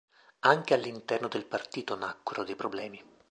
[0.45, 3.05] Anche all'interno del partito nacquero dei problemi.